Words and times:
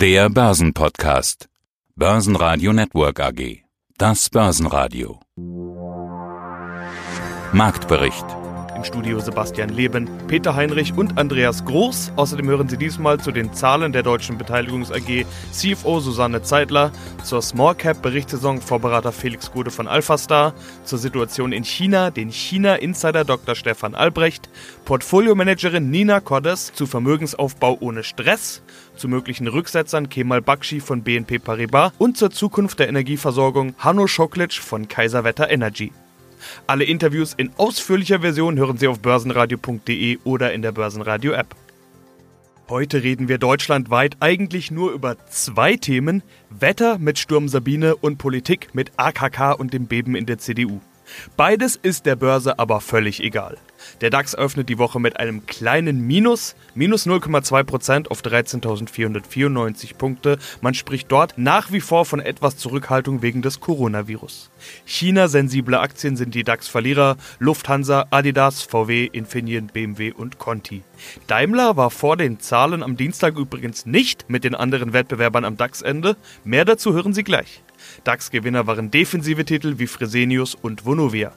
Der 0.00 0.30
Börsenpodcast. 0.30 1.50
Börsenradio 1.94 2.72
Network 2.72 3.20
AG. 3.20 3.64
Das 3.98 4.30
Börsenradio. 4.30 5.20
Marktbericht. 7.52 8.24
Im 8.74 8.84
Studio 8.84 9.20
Sebastian 9.20 9.68
Leben, 9.68 10.08
Peter 10.26 10.56
Heinrich 10.56 10.94
und 10.96 11.18
Andreas 11.18 11.66
Groß. 11.66 12.12
Außerdem 12.16 12.48
hören 12.48 12.66
Sie 12.70 12.78
diesmal 12.78 13.20
zu 13.20 13.30
den 13.30 13.52
Zahlen 13.52 13.92
der 13.92 14.02
Deutschen 14.02 14.38
Beteiligungs 14.38 14.90
AG 14.90 15.26
CFO 15.52 16.00
Susanne 16.00 16.40
Zeitler, 16.40 16.92
zur 17.22 17.42
Small 17.42 17.74
Cap 17.74 18.00
Berichtssaison 18.00 18.62
Vorberater 18.62 19.12
Felix 19.12 19.52
Gude 19.52 19.70
von 19.70 19.86
Alphastar, 19.86 20.54
zur 20.84 20.98
Situation 20.98 21.52
in 21.52 21.64
China 21.64 22.10
den 22.10 22.30
China 22.30 22.76
Insider 22.76 23.26
Dr. 23.26 23.54
Stefan 23.54 23.94
Albrecht, 23.94 24.48
Portfoliomanagerin 24.86 25.90
Nina 25.90 26.20
Cordes 26.20 26.72
zu 26.72 26.86
Vermögensaufbau 26.86 27.76
ohne 27.80 28.02
Stress, 28.02 28.62
zu 29.00 29.08
möglichen 29.08 29.48
Rücksetzern 29.48 30.10
Kemal 30.10 30.42
Bakshi 30.42 30.78
von 30.78 31.02
BNP 31.02 31.38
Paribas 31.38 31.92
und 31.98 32.18
zur 32.18 32.30
Zukunft 32.30 32.78
der 32.78 32.88
Energieversorgung 32.88 33.74
Hanno 33.78 34.06
Schoklitsch 34.06 34.60
von 34.60 34.86
Kaiserwetter 34.86 35.50
Energy. 35.50 35.90
Alle 36.66 36.84
Interviews 36.84 37.34
in 37.34 37.50
ausführlicher 37.56 38.20
Version 38.20 38.58
hören 38.58 38.78
Sie 38.78 38.86
auf 38.86 39.00
börsenradio.de 39.00 40.18
oder 40.24 40.52
in 40.52 40.62
der 40.62 40.72
Börsenradio 40.72 41.32
App. 41.32 41.56
Heute 42.68 43.02
reden 43.02 43.28
wir 43.28 43.38
deutschlandweit 43.38 44.18
eigentlich 44.20 44.70
nur 44.70 44.92
über 44.92 45.16
zwei 45.28 45.76
Themen: 45.76 46.22
Wetter 46.50 46.98
mit 46.98 47.18
Sturm 47.18 47.48
Sabine 47.48 47.96
und 47.96 48.18
Politik 48.18 48.68
mit 48.74 48.92
AKK 48.96 49.54
und 49.54 49.72
dem 49.72 49.86
Beben 49.86 50.14
in 50.14 50.26
der 50.26 50.38
CDU. 50.38 50.80
Beides 51.36 51.76
ist 51.76 52.06
der 52.06 52.16
Börse 52.16 52.58
aber 52.58 52.80
völlig 52.80 53.22
egal. 53.22 53.56
Der 54.00 54.10
DAX 54.10 54.34
öffnet 54.34 54.68
die 54.68 54.78
Woche 54.78 55.00
mit 55.00 55.18
einem 55.18 55.46
kleinen 55.46 56.06
Minus, 56.06 56.54
minus 56.74 57.06
0,2% 57.06 58.08
auf 58.08 58.22
13.494 58.22 59.94
Punkte. 59.96 60.38
Man 60.60 60.74
spricht 60.74 61.10
dort 61.10 61.34
nach 61.36 61.72
wie 61.72 61.80
vor 61.80 62.04
von 62.04 62.20
etwas 62.20 62.56
Zurückhaltung 62.56 63.22
wegen 63.22 63.42
des 63.42 63.60
Coronavirus. 63.60 64.50
China-sensible 64.84 65.78
Aktien 65.80 66.16
sind 66.16 66.34
die 66.34 66.44
DAX-Verlierer, 66.44 67.16
Lufthansa, 67.38 68.06
Adidas, 68.10 68.62
VW, 68.62 69.06
Infineon, 69.06 69.68
BMW 69.68 70.12
und 70.12 70.38
Conti. 70.38 70.82
Daimler 71.26 71.76
war 71.76 71.90
vor 71.90 72.16
den 72.16 72.40
Zahlen 72.40 72.82
am 72.82 72.96
Dienstag 72.96 73.36
übrigens 73.36 73.86
nicht 73.86 74.28
mit 74.28 74.44
den 74.44 74.54
anderen 74.54 74.92
Wettbewerbern 74.92 75.44
am 75.44 75.56
DAX-Ende. 75.56 76.16
Mehr 76.44 76.64
dazu 76.64 76.92
hören 76.92 77.14
Sie 77.14 77.24
gleich. 77.24 77.62
DAX-Gewinner 78.04 78.66
waren 78.66 78.90
defensive 78.90 79.44
Titel 79.44 79.78
wie 79.78 79.86
Fresenius 79.86 80.54
und 80.54 80.84
Vonovia. 80.84 81.32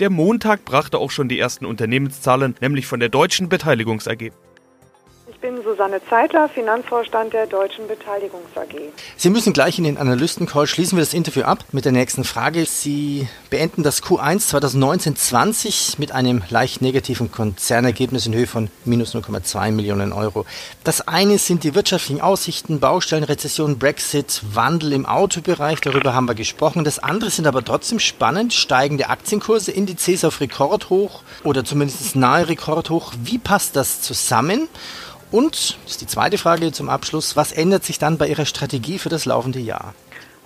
Der 0.00 0.10
Montag 0.10 0.64
brachte 0.64 0.98
auch 0.98 1.10
schon 1.10 1.28
die 1.28 1.38
ersten 1.38 1.66
Unternehmenszahlen, 1.66 2.54
nämlich 2.60 2.86
von 2.86 3.00
der 3.00 3.08
Deutschen 3.08 3.48
Beteiligungs 3.48 4.08
AG. 4.08 4.32
Ich 5.40 5.48
bin 5.48 5.62
Susanne 5.62 6.00
Zeitler, 6.10 6.48
Finanzvorstand 6.48 7.32
der 7.32 7.46
Deutschen 7.46 7.86
Beteiligungs 7.86 8.48
AG. 8.56 8.74
Sie 9.16 9.30
müssen 9.30 9.52
gleich 9.52 9.78
in 9.78 9.84
den 9.84 9.96
Analystencall 9.96 10.66
schließen 10.66 10.98
wir 10.98 11.02
das 11.04 11.14
Interview 11.14 11.42
ab 11.42 11.64
mit 11.70 11.84
der 11.84 11.92
nächsten 11.92 12.24
Frage. 12.24 12.64
Sie 12.66 13.28
beenden 13.48 13.84
das 13.84 14.02
Q1 14.02 14.52
2019-20 14.52 16.00
mit 16.00 16.10
einem 16.10 16.42
leicht 16.50 16.82
negativen 16.82 17.30
Konzernergebnis 17.30 18.26
in 18.26 18.34
Höhe 18.34 18.48
von 18.48 18.68
minus 18.84 19.14
0,2 19.14 19.70
Millionen 19.70 20.12
Euro. 20.12 20.44
Das 20.82 21.06
eine 21.06 21.38
sind 21.38 21.62
die 21.62 21.76
wirtschaftlichen 21.76 22.20
Aussichten, 22.20 22.80
Baustellenrezession, 22.80 23.78
Brexit, 23.78 24.42
Wandel 24.52 24.92
im 24.92 25.06
Autobereich, 25.06 25.80
darüber 25.80 26.14
haben 26.14 26.26
wir 26.26 26.34
gesprochen. 26.34 26.82
Das 26.82 26.98
andere 26.98 27.30
sind 27.30 27.46
aber 27.46 27.64
trotzdem 27.64 28.00
spannend, 28.00 28.54
steigende 28.54 29.08
Aktienkurse, 29.08 29.70
Indizes 29.70 30.24
auf 30.24 30.40
Rekordhoch 30.40 31.22
oder 31.44 31.64
zumindest 31.64 32.16
nahe 32.16 32.48
Rekordhoch. 32.48 33.12
Wie 33.22 33.38
passt 33.38 33.76
das 33.76 34.02
zusammen? 34.02 34.68
Und, 35.30 35.78
das 35.84 35.92
ist 35.92 36.00
die 36.00 36.06
zweite 36.06 36.38
Frage 36.38 36.72
zum 36.72 36.88
Abschluss, 36.88 37.36
was 37.36 37.52
ändert 37.52 37.84
sich 37.84 37.98
dann 37.98 38.16
bei 38.16 38.28
Ihrer 38.28 38.46
Strategie 38.46 38.98
für 38.98 39.10
das 39.10 39.26
laufende 39.26 39.58
Jahr? 39.58 39.94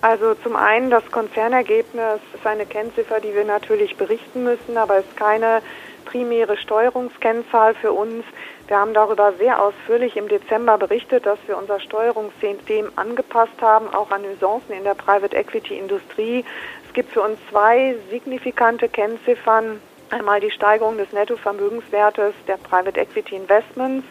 Also 0.00 0.34
zum 0.42 0.56
einen 0.56 0.90
das 0.90 1.08
Konzernergebnis 1.12 2.18
ist 2.34 2.44
eine 2.44 2.66
Kennziffer, 2.66 3.20
die 3.20 3.32
wir 3.32 3.44
natürlich 3.44 3.96
berichten 3.96 4.42
müssen, 4.42 4.76
aber 4.76 4.98
ist 4.98 5.16
keine 5.16 5.62
primäre 6.04 6.56
Steuerungskennzahl 6.56 7.74
für 7.74 7.92
uns. 7.92 8.24
Wir 8.66 8.78
haben 8.78 8.94
darüber 8.94 9.32
sehr 9.38 9.62
ausführlich 9.62 10.16
im 10.16 10.26
Dezember 10.26 10.76
berichtet, 10.76 11.24
dass 11.24 11.38
wir 11.46 11.56
unser 11.56 11.78
Steuerungssystem 11.78 12.90
angepasst 12.96 13.60
haben, 13.60 13.88
auch 13.94 14.10
an 14.10 14.22
Nuancen 14.22 14.74
in 14.74 14.82
der 14.82 14.94
Private 14.94 15.36
Equity 15.36 15.78
Industrie. 15.78 16.44
Es 16.88 16.92
gibt 16.92 17.12
für 17.12 17.22
uns 17.22 17.38
zwei 17.48 17.94
signifikante 18.10 18.88
Kennziffern. 18.88 19.80
Einmal 20.10 20.40
die 20.40 20.50
Steigerung 20.50 20.98
des 20.98 21.12
Nettovermögenswertes 21.12 22.34
der 22.48 22.56
Private 22.56 23.00
Equity 23.00 23.36
Investments 23.36 24.04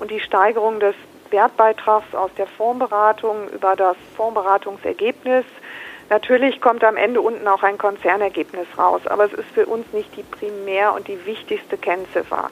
und 0.00 0.10
die 0.10 0.20
Steigerung 0.20 0.80
des 0.80 0.94
Wertbeitrags 1.30 2.14
aus 2.14 2.30
der 2.36 2.46
Fondsberatung 2.46 3.48
über 3.50 3.76
das 3.76 3.96
Fondsberatungsergebnis. 4.16 5.44
Natürlich 6.08 6.60
kommt 6.60 6.82
am 6.82 6.96
Ende 6.96 7.20
unten 7.20 7.46
auch 7.46 7.62
ein 7.62 7.78
Konzernergebnis 7.78 8.66
raus, 8.76 9.06
aber 9.06 9.26
es 9.26 9.32
ist 9.32 9.48
für 9.50 9.66
uns 9.66 9.92
nicht 9.92 10.16
die 10.16 10.24
primär 10.24 10.92
und 10.94 11.06
die 11.06 11.24
wichtigste 11.24 11.78
Kennziffer. 11.78 12.50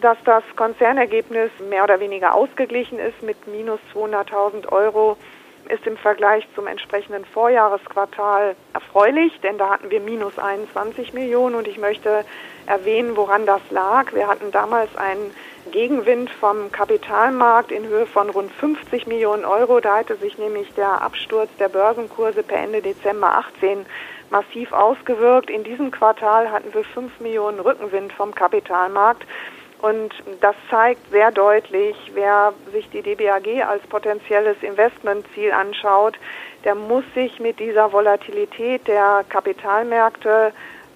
Dass 0.00 0.16
das 0.24 0.44
Konzernergebnis 0.54 1.50
mehr 1.68 1.82
oder 1.82 1.98
weniger 1.98 2.34
ausgeglichen 2.34 3.00
ist 3.00 3.20
mit 3.22 3.48
minus 3.48 3.80
200.000 3.94 4.70
Euro, 4.70 5.16
ist 5.68 5.86
im 5.86 5.96
Vergleich 5.96 6.46
zum 6.54 6.66
entsprechenden 6.66 7.24
Vorjahresquartal 7.24 8.54
erfreulich, 8.74 9.32
denn 9.42 9.58
da 9.58 9.70
hatten 9.70 9.90
wir 9.90 10.00
minus 10.00 10.38
21 10.38 11.14
Millionen 11.14 11.54
und 11.54 11.66
ich 11.66 11.78
möchte 11.78 12.24
erwähnen, 12.66 13.16
woran 13.16 13.46
das 13.46 13.62
lag. 13.70 14.12
Wir 14.12 14.28
hatten 14.28 14.50
damals 14.52 14.94
einen 14.96 15.32
Gegenwind 15.74 16.30
vom 16.30 16.70
Kapitalmarkt 16.70 17.72
in 17.72 17.84
Höhe 17.88 18.06
von 18.06 18.30
rund 18.30 18.52
50 18.52 19.08
Millionen 19.08 19.44
Euro. 19.44 19.80
Da 19.80 19.96
hatte 19.96 20.14
sich 20.14 20.38
nämlich 20.38 20.72
der 20.74 21.02
Absturz 21.02 21.50
der 21.58 21.68
Börsenkurse 21.68 22.44
per 22.44 22.58
Ende 22.58 22.80
Dezember 22.80 23.38
18 23.38 23.84
massiv 24.30 24.72
ausgewirkt. 24.72 25.50
In 25.50 25.64
diesem 25.64 25.90
Quartal 25.90 26.52
hatten 26.52 26.72
wir 26.72 26.84
5 26.84 27.18
Millionen 27.18 27.58
Rückenwind 27.58 28.12
vom 28.12 28.32
Kapitalmarkt. 28.32 29.26
Und 29.82 30.14
das 30.40 30.54
zeigt 30.70 31.10
sehr 31.10 31.32
deutlich, 31.32 31.96
wer 32.14 32.52
sich 32.72 32.88
die 32.90 33.02
DBAG 33.02 33.68
als 33.68 33.84
potenzielles 33.88 34.56
Investmentziel 34.62 35.50
anschaut, 35.50 36.16
der 36.62 36.76
muss 36.76 37.04
sich 37.16 37.40
mit 37.40 37.58
dieser 37.58 37.92
Volatilität 37.92 38.86
der 38.86 39.24
Kapitalmärkte 39.28 40.52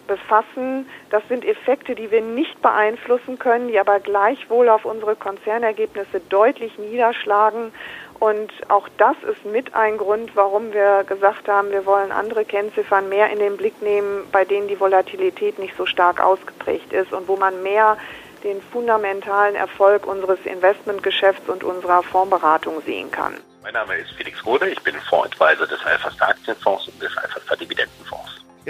befassen. 0.09 0.89
Das 1.11 1.23
sind 1.29 1.45
Effekte, 1.45 1.95
die 1.95 2.11
wir 2.11 2.21
nicht 2.21 2.61
beeinflussen 2.61 3.39
können, 3.39 3.69
die 3.69 3.79
aber 3.79 4.01
gleichwohl 4.01 4.69
auf 4.69 4.85
unsere 4.85 5.15
Konzernergebnisse 5.15 6.21
deutlich 6.29 6.77
niederschlagen. 6.79 7.73
Und 8.19 8.51
auch 8.67 8.89
das 8.99 9.17
ist 9.31 9.45
mit 9.45 9.77
ein 9.77 9.97
Grund, 9.97 10.35
warum 10.35 10.73
wir 10.73 11.05
gesagt 11.05 11.47
haben, 11.47 11.71
wir 11.71 11.87
wollen 11.87 12.11
andere 12.11 12.45
Kennziffern 12.45 13.09
mehr 13.09 13.31
in 13.31 13.39
den 13.39 13.57
Blick 13.57 13.81
nehmen, 13.81 14.27
bei 14.33 14.45
denen 14.45 14.67
die 14.67 14.81
Volatilität 14.81 15.61
nicht 15.61 15.77
so 15.77 15.87
stark 15.87 16.21
ausgeprägt 16.21 16.93
ist 16.93 17.13
und 17.13 17.29
wo 17.29 17.37
man 17.37 17.63
mehr 17.63 17.97
den 18.43 18.61
fundamentalen 18.61 19.55
Erfolg 19.55 20.07
unseres 20.07 20.39
Investmentgeschäfts 20.45 21.49
und 21.49 21.63
unserer 21.63 22.03
Fondsberatung 22.03 22.83
sehen 22.83 23.11
kann. 23.11 23.35
Mein 23.63 23.75
Name 23.75 23.97
ist 23.97 24.13
Felix 24.13 24.45
Rode, 24.47 24.69
ich 24.69 24.81
bin 24.83 24.95
Fondsadvisor 25.11 25.67
des 25.67 25.85
Alpha 25.85 26.11
Star 26.11 26.29
Aktienfonds 26.31 26.89
und 26.89 27.01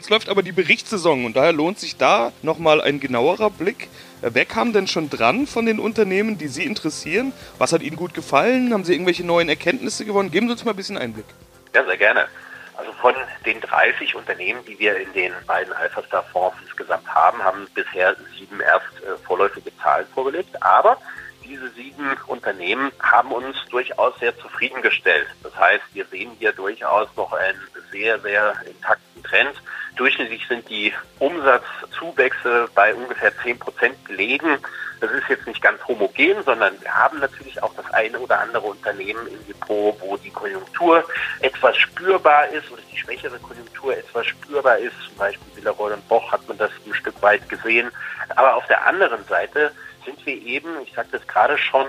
Jetzt 0.08 0.14
läuft 0.14 0.30
aber 0.30 0.42
die 0.42 0.52
Berichtssaison 0.52 1.26
und 1.26 1.36
daher 1.36 1.52
lohnt 1.52 1.78
sich 1.78 1.98
da 1.98 2.32
nochmal 2.40 2.80
ein 2.80 2.98
genauerer 2.98 3.50
Blick. 3.50 3.88
Wer 4.22 4.46
kam 4.46 4.72
denn 4.72 4.86
schon 4.86 5.10
dran 5.10 5.46
von 5.46 5.66
den 5.66 5.78
Unternehmen, 5.78 6.38
die 6.38 6.48
Sie 6.48 6.64
interessieren? 6.64 7.34
Was 7.58 7.74
hat 7.74 7.82
Ihnen 7.82 7.96
gut 7.96 8.14
gefallen? 8.14 8.72
Haben 8.72 8.84
Sie 8.84 8.94
irgendwelche 8.94 9.22
neuen 9.22 9.50
Erkenntnisse 9.50 10.06
gewonnen? 10.06 10.30
Geben 10.30 10.46
Sie 10.46 10.52
uns 10.52 10.64
mal 10.64 10.70
ein 10.70 10.78
bisschen 10.78 10.96
Einblick. 10.96 11.26
Ja, 11.74 11.84
sehr 11.84 11.98
gerne. 11.98 12.26
Also 12.74 12.90
von 12.92 13.12
den 13.44 13.60
30 13.60 14.14
Unternehmen, 14.14 14.64
die 14.66 14.78
wir 14.78 14.96
in 14.96 15.12
den 15.12 15.34
beiden 15.46 15.74
Alpha-Star-Fonds 15.74 16.56
insgesamt 16.66 17.06
haben, 17.06 17.44
haben 17.44 17.66
bisher 17.74 18.16
sieben 18.34 18.60
erst 18.60 18.86
äh, 19.02 19.14
vorläufige 19.26 19.76
Zahlen 19.76 20.06
vorgelegt. 20.14 20.62
Aber 20.62 20.96
diese 21.44 21.68
sieben 21.72 22.16
Unternehmen 22.28 22.92
haben 23.02 23.30
uns 23.30 23.58
durchaus 23.68 24.18
sehr 24.20 24.34
zufriedengestellt. 24.38 25.26
Das 25.42 25.54
heißt, 25.54 25.84
wir 25.92 26.06
sehen 26.06 26.30
hier 26.38 26.52
durchaus 26.52 27.08
noch 27.14 27.34
einen 27.34 27.60
sehr, 27.92 28.18
sehr 28.20 28.54
intakten 28.64 29.22
Trend. 29.22 29.52
Durchschnittlich 29.98 30.46
sind 30.46 30.68
die 30.70 30.94
Umsatzzuwächse 31.18 32.68
bei 32.72 32.94
ungefähr 32.94 33.36
10 33.42 33.58
Prozent 33.58 34.04
belegen. 34.04 34.58
Das 35.00 35.10
ist 35.10 35.28
jetzt 35.28 35.44
nicht 35.46 35.60
ganz 35.60 35.80
homogen, 35.88 36.40
sondern 36.44 36.80
wir 36.80 36.94
haben 36.94 37.18
natürlich 37.18 37.60
auch 37.60 37.74
das 37.74 37.92
eine 37.92 38.16
oder 38.20 38.38
andere 38.38 38.68
Unternehmen 38.68 39.26
im 39.26 39.46
Depot, 39.48 39.96
wo 40.00 40.16
die 40.16 40.30
Konjunktur 40.30 41.02
etwas 41.40 41.76
spürbar 41.76 42.46
ist 42.48 42.70
oder 42.70 42.82
die 42.92 42.96
schwächere 42.96 43.38
Konjunktur 43.40 43.96
etwas 43.96 44.26
spürbar 44.26 44.78
ist. 44.78 44.94
Zum 45.08 45.16
Beispiel 45.16 45.56
Villeroy 45.56 45.92
und 45.92 46.08
Boch 46.08 46.30
hat 46.30 46.46
man 46.46 46.58
das 46.58 46.70
ein 46.86 46.94
Stück 46.94 47.20
weit 47.20 47.48
gesehen. 47.48 47.90
Aber 48.36 48.54
auf 48.54 48.66
der 48.68 48.86
anderen 48.86 49.24
Seite 49.24 49.72
sind 50.04 50.24
wir 50.24 50.34
eben, 50.34 50.80
ich 50.84 50.94
sagte 50.94 51.16
es 51.16 51.26
gerade 51.26 51.58
schon, 51.58 51.86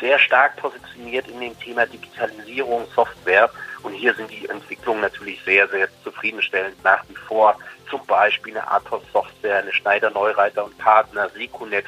sehr 0.00 0.18
stark 0.18 0.56
positioniert 0.56 1.28
in 1.28 1.40
dem 1.40 1.58
Thema 1.60 1.86
Digitalisierung, 1.86 2.86
Software. 2.94 3.50
Und 3.82 3.92
hier 3.92 4.14
sind 4.14 4.30
die 4.30 4.48
Entwicklungen 4.48 5.00
natürlich 5.00 5.42
sehr, 5.44 5.68
sehr 5.68 5.88
zufriedenstellend 6.02 6.82
nach 6.82 7.04
wie 7.08 7.14
vor. 7.14 7.56
Zum 7.88 8.04
Beispiel 8.06 8.56
eine 8.56 8.70
Athos 8.70 9.02
Software, 9.12 9.58
eine 9.58 9.72
Schneider 9.72 10.10
Neureiter 10.10 10.64
und 10.64 10.76
Partner, 10.78 11.28
Secunet, 11.30 11.86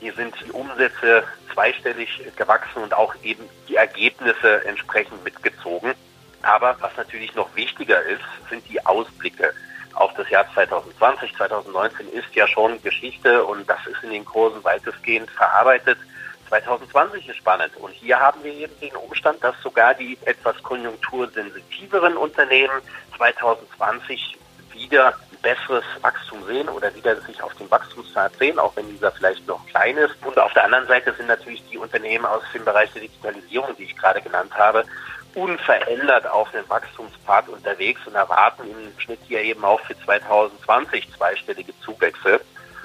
Hier 0.00 0.12
sind 0.14 0.34
die 0.44 0.50
Umsätze 0.50 1.24
zweistellig 1.52 2.08
gewachsen 2.36 2.82
und 2.82 2.94
auch 2.94 3.14
eben 3.22 3.48
die 3.68 3.76
Ergebnisse 3.76 4.64
entsprechend 4.64 5.22
mitgezogen. 5.22 5.94
Aber 6.42 6.76
was 6.80 6.96
natürlich 6.96 7.34
noch 7.34 7.54
wichtiger 7.54 8.02
ist, 8.02 8.24
sind 8.50 8.68
die 8.68 8.84
Ausblicke 8.84 9.52
auf 9.94 10.12
das 10.14 10.28
Jahr 10.30 10.46
2020. 10.54 11.36
2019 11.36 12.08
ist 12.12 12.34
ja 12.34 12.48
schon 12.48 12.82
Geschichte 12.82 13.44
und 13.44 13.68
das 13.68 13.86
ist 13.86 14.02
in 14.02 14.10
den 14.10 14.24
Kursen 14.24 14.64
weitestgehend 14.64 15.30
verarbeitet. 15.30 15.98
2020 16.52 17.30
ist 17.30 17.36
spannend 17.36 17.74
und 17.78 17.92
hier 17.92 18.20
haben 18.20 18.44
wir 18.44 18.52
eben 18.52 18.78
den 18.78 18.94
Umstand, 18.96 19.42
dass 19.42 19.54
sogar 19.62 19.94
die 19.94 20.18
etwas 20.26 20.62
konjunktursensitiveren 20.62 22.14
Unternehmen 22.18 22.82
2020 23.16 24.36
wieder 24.74 25.14
besseres 25.40 25.84
Wachstum 26.02 26.44
sehen 26.44 26.68
oder 26.68 26.94
wieder 26.94 27.18
sich 27.22 27.42
auf 27.42 27.54
dem 27.54 27.70
Wachstumspfad 27.70 28.36
sehen, 28.38 28.58
auch 28.58 28.76
wenn 28.76 28.86
dieser 28.90 29.10
vielleicht 29.12 29.46
noch 29.46 29.66
klein 29.66 29.96
ist. 29.96 30.14
Und 30.26 30.38
auf 30.38 30.52
der 30.52 30.64
anderen 30.64 30.86
Seite 30.86 31.14
sind 31.14 31.28
natürlich 31.28 31.62
die 31.70 31.78
Unternehmen 31.78 32.26
aus 32.26 32.42
dem 32.52 32.66
Bereich 32.66 32.92
der 32.92 33.00
Digitalisierung, 33.00 33.74
die 33.78 33.84
ich 33.84 33.96
gerade 33.96 34.20
genannt 34.20 34.52
habe, 34.54 34.84
unverändert 35.34 36.26
auf 36.26 36.50
dem 36.50 36.68
Wachstumspfad 36.68 37.48
unterwegs 37.48 38.02
und 38.06 38.14
erwarten 38.14 38.64
im 38.70 39.00
Schnitt 39.00 39.20
hier 39.26 39.40
eben 39.40 39.64
auch 39.64 39.80
für 39.80 39.98
2020 39.98 41.10
zweistellige 41.16 41.72
Zuwächse. 41.80 42.42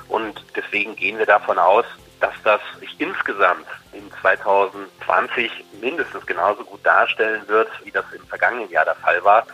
Und 0.07 0.41
deswegen 0.55 0.95
gehen 0.95 1.17
wir 1.17 1.25
davon 1.25 1.59
aus, 1.59 1.85
dass 2.19 2.33
das 2.43 2.61
sich 2.79 2.95
insgesamt 2.99 3.67
in 3.93 4.09
2020 4.21 5.51
mindestens 5.81 6.25
genauso 6.25 6.63
gut 6.63 6.85
darstellen 6.85 7.47
wird, 7.47 7.69
wie 7.83 7.91
das 7.91 8.05
im 8.13 8.25
vergangenen 8.27 8.69
Jahr 8.69 8.85
der 8.85 8.95
Fall 8.95 9.23
war. 9.23 9.45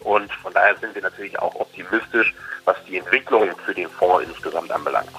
Und 0.00 0.32
von 0.34 0.52
daher 0.52 0.76
sind 0.76 0.94
wir 0.94 1.02
natürlich 1.02 1.38
auch 1.38 1.54
optimistisch, 1.54 2.34
was 2.64 2.76
die 2.86 2.98
Entwicklung 2.98 3.50
für 3.64 3.74
den 3.74 3.88
Fonds 3.88 4.26
insgesamt 4.28 4.70
anbelangt. 4.70 5.10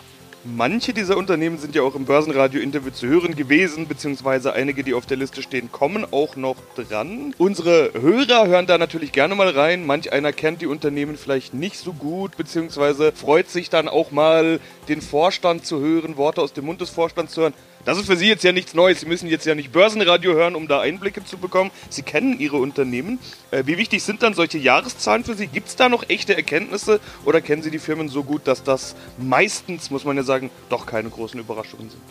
Manche 0.44 0.92
dieser 0.92 1.18
Unternehmen 1.18 1.60
sind 1.60 1.76
ja 1.76 1.84
auch 1.84 1.94
im 1.94 2.06
Börsenradio-Interview 2.06 2.90
zu 2.90 3.08
hören 3.08 3.36
gewesen, 3.36 3.88
beziehungsweise 3.88 4.54
einige, 4.54 4.84
die 4.84 4.96
auf 4.96 5.06
der 5.06 5.18
Liste 5.18 5.44
stehen, 5.44 5.72
kommen 5.72 6.04
auch 6.10 6.36
noch 6.36 6.56
dran. 6.76 7.36
Unsere 7.38 7.92
Hörer 7.94 8.48
hören 8.48 8.66
da 8.66 8.80
natürlich 8.80 9.12
gerne 9.12 9.36
mal 9.36 9.50
rein. 9.50 9.86
Manch 9.86 10.12
einer 10.12 10.34
kennt 10.34 10.64
die 10.64 10.66
Unternehmen 10.66 11.16
vielleicht 11.16 11.54
nicht 11.54 11.78
so 11.78 11.94
gut, 11.94 12.38
beziehungsweise 12.38 13.12
freut 13.12 13.52
sich 13.52 13.70
dann 13.70 13.88
auch 13.88 14.10
mal, 14.10 14.60
den 14.88 15.02
Vorstand 15.02 15.64
zu 15.68 15.80
hören, 15.80 16.18
Worte 16.18 16.42
aus 16.42 16.54
dem 16.54 16.66
Mund 16.66 16.82
des 16.82 16.90
Vorstands 16.90 17.34
zu 17.34 17.42
hören. 17.42 17.54
Das 17.84 17.98
ist 17.98 18.06
für 18.06 18.16
Sie 18.16 18.28
jetzt 18.28 18.44
ja 18.44 18.52
nichts 18.52 18.74
Neues. 18.74 19.00
Sie 19.00 19.08
müssen 19.08 19.28
jetzt 19.28 19.46
ja 19.46 19.56
nicht 19.56 19.72
Börsenradio 19.72 20.34
hören, 20.34 20.56
um 20.56 20.68
da 20.68 20.82
Einblicke 20.82 21.26
zu 21.26 21.38
bekommen. 21.38 21.72
Sie 21.90 22.04
kennen 22.04 22.40
Ihre 22.40 22.58
Unternehmen. 22.58 23.20
Äh, 23.50 23.64
wie 23.66 23.78
wichtig 23.78 24.04
sind 24.04 24.22
dann 24.22 24.34
solche 24.34 24.60
Jahreszahlen 24.60 25.24
für 25.24 25.34
Sie? 25.34 25.48
Gibt 25.48 25.68
es 25.68 25.76
da 25.76 25.90
noch 25.90 26.08
echte 26.08 26.36
Erkenntnisse 26.36 27.00
oder 27.26 27.42
kennen 27.42 27.64
Sie 27.64 27.72
die 27.72 27.80
Firmen 27.80 28.08
so 28.10 28.24
gut, 28.24 28.46
dass 28.46 28.64
das 28.64 28.96
meistens, 29.18 29.90
muss 29.90 30.06
man 30.06 30.16
ja 30.16 30.24
sagen, 30.24 30.52
doch 30.70 30.86
keine 30.86 31.10
großen 31.10 31.40
Überraschungen 31.40 31.90
sind? 31.90 32.02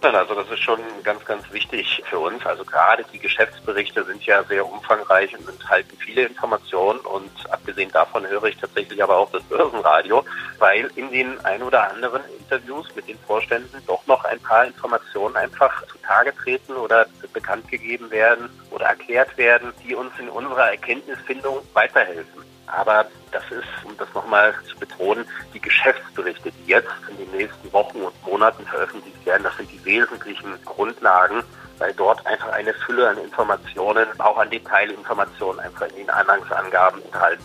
Also 0.00 0.34
das 0.34 0.48
ist 0.50 0.60
schon 0.60 0.80
ganz, 1.02 1.24
ganz 1.24 1.50
wichtig 1.52 2.02
für 2.08 2.20
uns. 2.20 2.44
Also 2.46 2.64
gerade 2.64 3.04
die 3.12 3.18
Geschäftsberichte 3.18 4.04
sind 4.04 4.24
ja 4.24 4.44
sehr 4.44 4.64
umfangreich 4.64 5.36
und 5.36 5.48
enthalten 5.48 5.96
viele 5.98 6.22
Informationen 6.22 7.00
und 7.00 7.30
abgesehen 7.50 7.90
davon 7.90 8.26
höre 8.26 8.44
ich 8.44 8.56
tatsächlich 8.56 9.02
aber 9.02 9.16
auch 9.16 9.30
das 9.32 9.42
Börsenradio, 9.44 10.24
weil 10.58 10.88
in 10.94 11.10
den 11.10 11.44
ein 11.44 11.62
oder 11.62 11.90
anderen 11.90 12.22
Interviews 12.38 12.86
mit 12.94 13.08
den 13.08 13.18
Vorständen 13.18 13.82
doch 13.86 14.06
noch 14.06 14.24
ein 14.24 14.40
paar 14.40 14.66
Informationen 14.66 15.36
einfach 15.36 15.84
zutage 15.88 16.34
treten 16.36 16.74
oder 16.74 17.06
bekannt 17.32 17.68
gegeben 17.68 18.10
werden 18.10 18.48
oder 18.70 18.86
erklärt 18.86 19.36
werden, 19.36 19.72
die 19.84 19.94
uns 19.94 20.12
in 20.18 20.28
unserer 20.28 20.70
Erkenntnisfindung 20.70 21.58
weiterhelfen. 21.74 22.47
Aber 22.72 23.06
das 23.32 23.44
ist, 23.50 23.66
um 23.84 23.96
das 23.96 24.08
nochmal 24.14 24.54
zu 24.68 24.76
betonen, 24.76 25.24
die 25.54 25.60
Geschäftsberichte, 25.60 26.50
die 26.50 26.70
jetzt 26.70 26.90
in 27.10 27.16
den 27.16 27.30
nächsten 27.36 27.72
Wochen 27.72 27.98
und 27.98 28.26
Monaten 28.26 28.64
veröffentlicht 28.66 29.24
werden, 29.26 29.42
das 29.44 29.56
sind 29.56 29.70
die 29.72 29.84
wesentlichen 29.84 30.52
Grundlagen, 30.64 31.42
weil 31.78 31.92
dort 31.94 32.26
einfach 32.26 32.50
eine 32.52 32.74
Fülle 32.74 33.08
an 33.08 33.18
Informationen, 33.18 34.06
auch 34.18 34.38
an 34.38 34.50
Detailinformationen 34.50 35.60
einfach 35.60 35.86
in 35.88 35.96
den 35.96 36.10
Anhangsangaben 36.10 37.02
enthalten. 37.04 37.44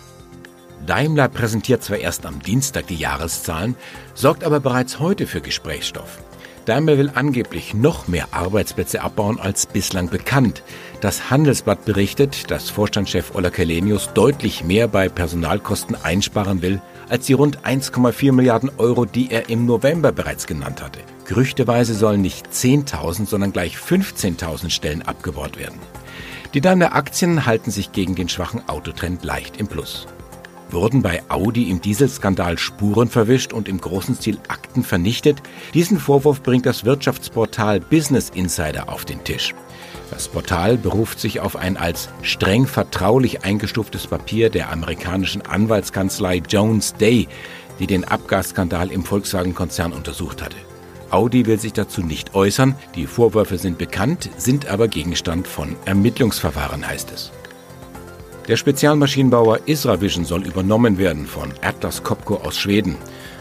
Daimler 0.85 1.29
präsentiert 1.29 1.81
zwar 1.81 1.97
erst 1.97 2.25
am 2.25 2.41
Dienstag 2.41 2.87
die 2.87 2.97
Jahreszahlen, 2.97 3.77
sorgt 4.13 4.43
aber 4.43 4.59
bereits 4.59 4.99
heute 4.99 5.27
für 5.27 5.39
Gesprächsstoff. 5.39 6.17
Daimler 6.65 6.97
will 6.97 7.11
angeblich 7.13 7.73
noch 7.73 8.07
mehr 8.07 8.27
Arbeitsplätze 8.31 9.01
abbauen 9.01 9.39
als 9.39 9.65
bislang 9.65 10.09
bekannt. 10.09 10.63
Das 11.01 11.29
Handelsblatt 11.29 11.83
berichtet, 11.83 12.49
dass 12.51 12.69
Vorstandschef 12.69 13.35
Ola 13.35 13.49
Kelenius 13.49 14.11
deutlich 14.13 14.63
mehr 14.63 14.87
bei 14.87 15.09
Personalkosten 15.09 15.95
einsparen 16.01 16.61
will, 16.61 16.81
als 17.09 17.25
die 17.25 17.33
rund 17.33 17.65
1,4 17.65 18.31
Milliarden 18.31 18.71
Euro, 18.77 19.05
die 19.05 19.29
er 19.29 19.49
im 19.49 19.65
November 19.65 20.11
bereits 20.11 20.47
genannt 20.47 20.81
hatte. 20.81 20.99
Gerüchteweise 21.25 21.93
sollen 21.93 22.21
nicht 22.21 22.47
10.000, 22.47 23.27
sondern 23.27 23.51
gleich 23.51 23.75
15.000 23.75 24.69
Stellen 24.69 25.01
abgebaut 25.01 25.57
werden. 25.57 25.79
Die 26.53 26.61
Daimler-Aktien 26.61 27.45
halten 27.45 27.71
sich 27.71 27.91
gegen 27.91 28.15
den 28.15 28.29
schwachen 28.29 28.67
Autotrend 28.69 29.23
leicht 29.23 29.57
im 29.57 29.67
Plus. 29.67 30.07
Wurden 30.73 31.03
bei 31.03 31.21
Audi 31.29 31.69
im 31.69 31.81
Dieselskandal 31.81 32.57
Spuren 32.57 33.07
verwischt 33.07 33.53
und 33.53 33.69
im 33.69 33.79
großen 33.79 34.15
Stil 34.15 34.39
Akten 34.47 34.83
vernichtet? 34.83 35.43
Diesen 35.75 35.99
Vorwurf 35.99 36.41
bringt 36.41 36.65
das 36.65 36.83
Wirtschaftsportal 36.83 37.79
Business 37.79 38.31
Insider 38.31 38.89
auf 38.89 39.05
den 39.05 39.23
Tisch. 39.23 39.53
Das 40.09 40.27
Portal 40.27 40.77
beruft 40.79 41.19
sich 41.19 41.39
auf 41.39 41.55
ein 41.55 41.77
als 41.77 42.09
streng 42.23 42.65
vertraulich 42.65 43.43
eingestuftes 43.43 44.07
Papier 44.07 44.49
der 44.49 44.71
amerikanischen 44.71 45.43
Anwaltskanzlei 45.43 46.41
Jones 46.49 46.95
Day, 46.95 47.27
die 47.79 47.85
den 47.85 48.03
Abgasskandal 48.03 48.91
im 48.91 49.03
Volkswagen-Konzern 49.03 49.93
untersucht 49.93 50.41
hatte. 50.41 50.57
Audi 51.11 51.45
will 51.45 51.59
sich 51.59 51.73
dazu 51.73 52.01
nicht 52.01 52.33
äußern, 52.33 52.73
die 52.95 53.05
Vorwürfe 53.05 53.59
sind 53.59 53.77
bekannt, 53.77 54.31
sind 54.37 54.67
aber 54.67 54.87
Gegenstand 54.87 55.47
von 55.47 55.75
Ermittlungsverfahren, 55.85 56.87
heißt 56.87 57.11
es. 57.11 57.31
Der 58.49 58.57
Spezialmaschinenbauer 58.57 59.61
Isravision 59.67 60.25
soll 60.25 60.45
übernommen 60.45 60.97
werden 60.97 61.27
von 61.27 61.53
Atlas 61.61 62.03
Copco 62.03 62.35
aus 62.35 62.57
Schweden. 62.57 62.97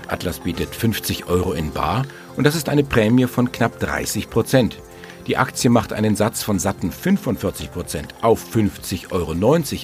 Atlas 0.07 0.39
bietet 0.39 0.73
50 0.77 1.27
Euro 1.27 1.55
in 1.55 1.73
Bar 1.73 2.05
und 2.37 2.45
das 2.45 2.55
ist 2.55 2.69
eine 2.69 2.85
Prämie 2.85 3.27
von 3.27 3.51
knapp 3.51 3.81
30 3.81 4.31
Prozent. 4.31 4.79
Die 5.27 5.37
Aktie 5.37 5.71
macht 5.71 5.93
einen 5.93 6.15
Satz 6.15 6.45
von 6.45 6.61
satten 6.61 6.93
45 6.93 7.73
Prozent 7.73 8.15
auf 8.23 8.45
50,90 8.55 9.11
Euro, 9.11 9.35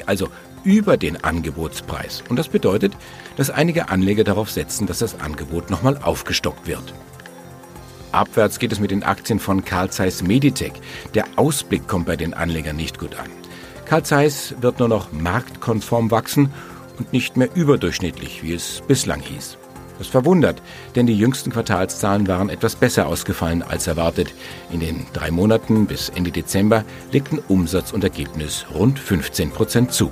also 0.07 0.29
über 0.63 0.97
den 0.97 1.23
Angebotspreis. 1.25 2.23
Und 2.29 2.37
das 2.37 2.47
bedeutet, 2.47 2.97
dass 3.37 3.51
einige 3.51 3.89
Anleger 3.89 4.23
darauf 4.23 4.51
setzen, 4.51 4.87
dass 4.87 5.01
das 5.01 5.19
Angebot 5.19 5.69
nochmal 5.69 5.99
aufgestockt 6.01 6.69
wird. 6.69 6.95
Abwärts 8.13 8.61
geht 8.61 8.71
es 8.71 8.79
mit 8.79 8.93
den 8.93 9.03
Aktien 9.03 9.41
von 9.41 9.65
Carl 9.65 9.91
Zeiss 9.91 10.23
Meditech. 10.23 10.75
Der 11.15 11.25
Ausblick 11.35 11.89
kommt 11.89 12.07
bei 12.07 12.17
den 12.17 12.35
Anlegern 12.35 12.77
nicht 12.77 13.01
gut 13.01 13.17
an. 13.17 13.29
Karl 13.89 14.03
Zeiss 14.03 14.55
wird 14.61 14.81
nur 14.81 14.89
noch 14.89 15.13
marktkonform 15.13 16.11
wachsen 16.11 16.53
und 16.99 17.15
nicht 17.15 17.39
mehr 17.39 17.49
überdurchschnittlich, 17.55 18.43
wie 18.43 18.53
es 18.53 18.83
bislang 18.87 19.21
hieß. 19.21 19.57
Das 19.97 20.09
verwundert, 20.09 20.61
denn 20.95 21.07
die 21.07 21.17
jüngsten 21.17 21.51
Quartalszahlen 21.51 22.29
waren 22.29 22.51
etwas 22.51 22.77
besser 22.77 23.07
ausgefallen 23.07 23.63
als 23.63 23.87
erwartet. 23.87 24.35
In 24.71 24.81
den 24.81 25.07
drei 25.15 25.31
Monaten 25.31 25.87
bis 25.87 26.11
Ende 26.11 26.31
Dezember 26.31 26.85
legten 27.13 27.39
Umsatz 27.49 27.93
und 27.93 28.05
Ergebnis 28.05 28.67
rund 28.75 28.99
15 28.99 29.53
Prozent 29.53 29.93
zu. 29.93 30.11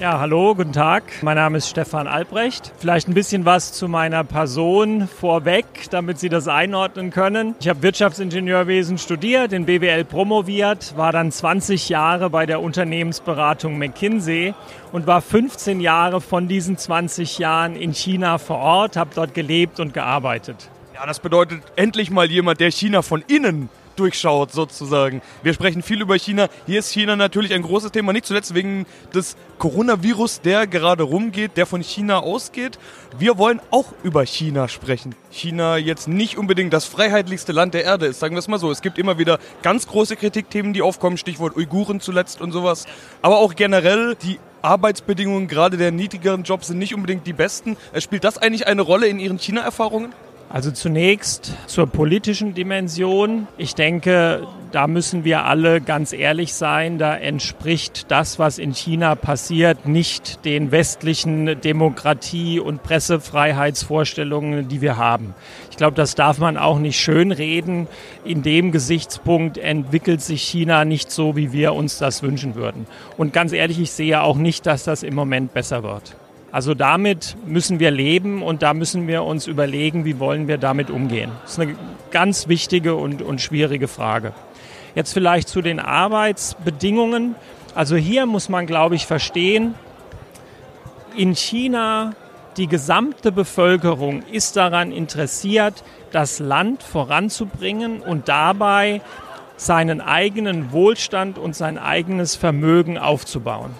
Ja, 0.00 0.18
hallo, 0.18 0.56
guten 0.56 0.72
Tag. 0.72 1.04
Mein 1.22 1.36
Name 1.36 1.58
ist 1.58 1.68
Stefan 1.68 2.08
Albrecht. 2.08 2.72
Vielleicht 2.78 3.06
ein 3.06 3.14
bisschen 3.14 3.44
was 3.44 3.72
zu 3.72 3.86
meiner 3.86 4.24
Person 4.24 5.06
vorweg, 5.06 5.64
damit 5.90 6.18
Sie 6.18 6.28
das 6.28 6.48
einordnen 6.48 7.10
können. 7.12 7.54
Ich 7.60 7.68
habe 7.68 7.80
Wirtschaftsingenieurwesen 7.82 8.98
studiert, 8.98 9.52
in 9.52 9.66
BWL 9.66 10.04
promoviert, 10.04 10.96
war 10.96 11.12
dann 11.12 11.30
20 11.30 11.88
Jahre 11.90 12.28
bei 12.28 12.44
der 12.44 12.60
Unternehmensberatung 12.60 13.78
McKinsey 13.78 14.52
und 14.90 15.06
war 15.06 15.22
15 15.22 15.80
Jahre 15.80 16.20
von 16.20 16.48
diesen 16.48 16.76
20 16.76 17.38
Jahren 17.38 17.76
in 17.76 17.94
China 17.94 18.38
vor 18.38 18.58
Ort, 18.58 18.96
habe 18.96 19.10
dort 19.14 19.32
gelebt 19.32 19.78
und 19.78 19.94
gearbeitet. 19.94 20.70
Ja, 20.92 21.06
das 21.06 21.20
bedeutet 21.20 21.62
endlich 21.76 22.10
mal 22.10 22.28
jemand, 22.28 22.58
der 22.58 22.72
China 22.72 23.02
von 23.02 23.22
innen 23.28 23.68
durchschaut 23.96 24.52
sozusagen. 24.52 25.22
Wir 25.42 25.54
sprechen 25.54 25.82
viel 25.82 26.00
über 26.00 26.16
China. 26.18 26.48
Hier 26.66 26.80
ist 26.80 26.90
China 26.90 27.16
natürlich 27.16 27.52
ein 27.52 27.62
großes 27.62 27.92
Thema, 27.92 28.12
nicht 28.12 28.26
zuletzt 28.26 28.54
wegen 28.54 28.86
des 29.14 29.36
Coronavirus, 29.58 30.40
der 30.40 30.66
gerade 30.66 31.04
rumgeht, 31.04 31.56
der 31.56 31.66
von 31.66 31.82
China 31.82 32.20
ausgeht. 32.20 32.78
Wir 33.18 33.38
wollen 33.38 33.60
auch 33.70 33.92
über 34.02 34.24
China 34.24 34.68
sprechen. 34.68 35.14
China 35.30 35.76
jetzt 35.76 36.08
nicht 36.08 36.38
unbedingt 36.38 36.72
das 36.72 36.84
freiheitlichste 36.84 37.52
Land 37.52 37.74
der 37.74 37.84
Erde 37.84 38.06
ist, 38.06 38.20
sagen 38.20 38.34
wir 38.34 38.40
es 38.40 38.48
mal 38.48 38.58
so. 38.58 38.70
Es 38.70 38.82
gibt 38.82 38.98
immer 38.98 39.18
wieder 39.18 39.38
ganz 39.62 39.86
große 39.86 40.16
Kritikthemen, 40.16 40.72
die 40.72 40.82
aufkommen, 40.82 41.16
Stichwort 41.16 41.56
Uiguren 41.56 42.00
zuletzt 42.00 42.40
und 42.40 42.52
sowas. 42.52 42.86
Aber 43.22 43.38
auch 43.38 43.54
generell 43.54 44.16
die 44.16 44.38
Arbeitsbedingungen 44.62 45.46
gerade 45.46 45.76
der 45.76 45.92
niedrigeren 45.92 46.42
Jobs 46.42 46.68
sind 46.68 46.78
nicht 46.78 46.94
unbedingt 46.94 47.26
die 47.26 47.34
besten. 47.34 47.76
Spielt 47.98 48.24
das 48.24 48.38
eigentlich 48.38 48.66
eine 48.66 48.82
Rolle 48.82 49.06
in 49.06 49.18
Ihren 49.20 49.38
China-Erfahrungen? 49.38 50.14
Also 50.48 50.70
zunächst 50.70 51.52
zur 51.66 51.88
politischen 51.88 52.54
Dimension. 52.54 53.48
Ich 53.58 53.74
denke, 53.74 54.46
da 54.70 54.86
müssen 54.86 55.24
wir 55.24 55.44
alle 55.44 55.80
ganz 55.80 56.12
ehrlich 56.12 56.54
sein. 56.54 56.98
Da 56.98 57.16
entspricht 57.16 58.10
das, 58.10 58.38
was 58.38 58.58
in 58.58 58.72
China 58.72 59.14
passiert, 59.16 59.86
nicht 59.86 60.44
den 60.44 60.70
westlichen 60.70 61.60
Demokratie- 61.60 62.60
und 62.60 62.82
Pressefreiheitsvorstellungen, 62.82 64.68
die 64.68 64.80
wir 64.80 64.96
haben. 64.96 65.34
Ich 65.70 65.76
glaube, 65.76 65.96
das 65.96 66.14
darf 66.14 66.38
man 66.38 66.56
auch 66.56 66.78
nicht 66.78 67.00
schönreden. 67.00 67.88
In 68.24 68.42
dem 68.42 68.70
Gesichtspunkt 68.70 69.58
entwickelt 69.58 70.22
sich 70.22 70.42
China 70.42 70.84
nicht 70.84 71.10
so, 71.10 71.34
wie 71.36 71.52
wir 71.52 71.72
uns 71.72 71.98
das 71.98 72.22
wünschen 72.22 72.54
würden. 72.54 72.86
Und 73.16 73.32
ganz 73.32 73.52
ehrlich, 73.52 73.80
ich 73.80 73.90
sehe 73.90 74.22
auch 74.22 74.36
nicht, 74.36 74.66
dass 74.66 74.84
das 74.84 75.02
im 75.02 75.14
Moment 75.14 75.52
besser 75.52 75.82
wird. 75.82 76.16
Also 76.54 76.74
damit 76.74 77.36
müssen 77.44 77.80
wir 77.80 77.90
leben 77.90 78.40
und 78.40 78.62
da 78.62 78.74
müssen 78.74 79.08
wir 79.08 79.24
uns 79.24 79.48
überlegen, 79.48 80.04
wie 80.04 80.20
wollen 80.20 80.46
wir 80.46 80.56
damit 80.56 80.88
umgehen. 80.88 81.32
Das 81.42 81.54
ist 81.54 81.58
eine 81.58 81.74
ganz 82.12 82.46
wichtige 82.46 82.94
und, 82.94 83.22
und 83.22 83.40
schwierige 83.40 83.88
Frage. 83.88 84.32
Jetzt 84.94 85.12
vielleicht 85.12 85.48
zu 85.48 85.62
den 85.62 85.80
Arbeitsbedingungen. 85.80 87.34
Also 87.74 87.96
hier 87.96 88.26
muss 88.26 88.48
man, 88.48 88.66
glaube 88.66 88.94
ich, 88.94 89.04
verstehen, 89.04 89.74
in 91.16 91.34
China 91.34 92.12
die 92.56 92.68
gesamte 92.68 93.32
Bevölkerung 93.32 94.22
ist 94.30 94.54
daran 94.54 94.92
interessiert, 94.92 95.82
das 96.12 96.38
Land 96.38 96.84
voranzubringen 96.84 98.00
und 98.00 98.28
dabei 98.28 99.00
seinen 99.56 100.00
eigenen 100.00 100.70
Wohlstand 100.70 101.36
und 101.36 101.56
sein 101.56 101.78
eigenes 101.78 102.36
Vermögen 102.36 102.96
aufzubauen. 102.96 103.74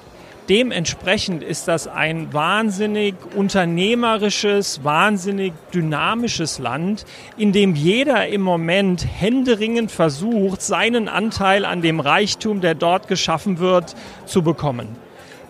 Dementsprechend 0.49 1.43
ist 1.43 1.69
das 1.69 1.89
ein 1.89 2.35
wahnsinnig 2.35 3.15
unternehmerisches, 3.35 4.85
wahnsinnig 4.85 5.55
dynamisches 5.73 6.59
Land, 6.59 7.07
in 7.39 7.53
dem 7.53 7.75
jeder 7.75 8.29
im 8.29 8.43
Moment 8.43 9.07
händeringend 9.07 9.91
versucht, 9.91 10.61
seinen 10.61 11.09
Anteil 11.09 11.65
an 11.65 11.81
dem 11.81 11.99
Reichtum, 11.99 12.61
der 12.61 12.75
dort 12.75 13.09
geschaffen 13.09 13.59
wird, 13.59 13.95
zu 14.27 14.43
bekommen. 14.43 14.97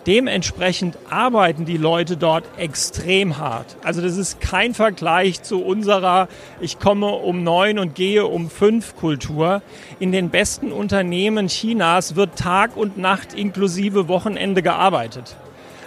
Dementsprechend 0.07 0.97
arbeiten 1.09 1.65
die 1.65 1.77
Leute 1.77 2.15
dort 2.15 2.43
extrem 2.57 3.37
hart. 3.37 3.75
Also 3.83 4.01
das 4.01 4.17
ist 4.17 4.39
kein 4.39 4.75
Vergleich 4.75 5.41
zu 5.41 5.63
unserer 5.63 6.27
Ich 6.61 6.79
komme 6.79 7.07
um 7.07 7.43
neun 7.43 7.79
und 7.79 7.95
gehe 7.95 8.27
um 8.27 8.51
fünf 8.51 8.95
Kultur. 8.95 9.63
In 9.99 10.11
den 10.11 10.29
besten 10.29 10.71
Unternehmen 10.71 11.47
Chinas 11.47 12.15
wird 12.15 12.37
Tag 12.37 12.77
und 12.77 12.97
Nacht 12.97 13.33
inklusive 13.33 14.07
Wochenende 14.07 14.61
gearbeitet. 14.61 15.35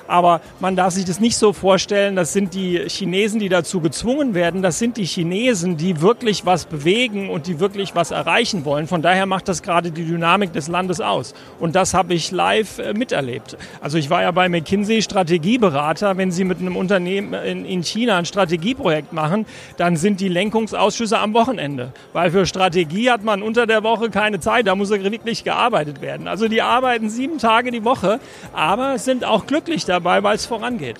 Aber 0.08 0.40
man 0.58 0.74
darf 0.74 0.94
sich 0.94 1.04
das 1.04 1.20
nicht 1.20 1.36
so 1.36 1.52
vorstellen, 1.52 2.16
das 2.16 2.32
sind 2.32 2.54
die 2.54 2.78
Chinesen, 2.88 3.38
die 3.38 3.50
dazu 3.50 3.80
gezwungen 3.80 4.34
werden. 4.34 4.62
Das 4.62 4.78
sind 4.78 4.96
die 4.96 5.04
Chinesen, 5.04 5.76
die 5.76 6.00
wirklich 6.00 6.46
was 6.46 6.64
bewegen 6.64 7.28
und 7.28 7.46
die 7.46 7.60
wirklich 7.60 7.94
was 7.94 8.10
erreichen 8.10 8.64
wollen. 8.64 8.86
Von 8.86 9.02
daher 9.02 9.26
macht 9.26 9.48
das 9.48 9.62
gerade 9.62 9.90
die 9.90 10.04
Dynamik 10.04 10.54
des 10.54 10.68
Landes 10.68 11.02
aus. 11.02 11.34
Und 11.60 11.76
das 11.76 11.92
habe 11.92 12.14
ich 12.14 12.30
live 12.30 12.78
äh, 12.78 12.94
miterlebt. 12.94 13.58
Also 13.82 13.98
ich 13.98 14.08
war 14.08 14.22
ja 14.22 14.30
bei 14.30 14.48
McKinsey 14.48 15.02
Strategieberater. 15.02 16.16
Wenn 16.16 16.32
Sie 16.32 16.44
mit 16.44 16.58
einem 16.58 16.76
Unternehmen 16.76 17.34
in 17.34 17.82
China 17.82 18.16
ein 18.16 18.24
Strategieprojekt 18.24 19.12
machen, 19.12 19.44
dann 19.76 19.96
sind 19.96 20.20
die 20.20 20.28
Lenkungsausschüsse 20.28 21.18
am 21.18 21.34
Wochenende. 21.34 21.92
Weil 22.14 22.30
für 22.30 22.46
Strategie 22.46 23.10
hat 23.10 23.24
man 23.24 23.42
unter 23.42 23.66
der 23.66 23.82
Woche 23.82 24.08
keine 24.08 24.40
Zeit. 24.40 24.66
Da 24.66 24.74
muss 24.74 24.88
wirklich 24.88 25.44
gearbeitet 25.44 26.00
werden. 26.00 26.28
Also 26.28 26.48
die 26.48 26.62
arbeiten 26.62 27.10
sieben 27.10 27.36
Tage 27.36 27.70
die 27.70 27.84
Woche, 27.84 28.20
aber 28.54 28.98
sind 28.98 29.24
auch 29.24 29.46
glücklich 29.46 29.84
dabei 29.84 29.97
dabei, 29.98 30.22
weil 30.22 30.36
es 30.36 30.46
vorangeht. 30.46 30.96